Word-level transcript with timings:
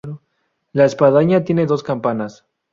La 0.73 0.85
espadaña 0.85 1.43
tiene 1.43 1.67
dos 1.67 1.83
campanas. 1.83 2.43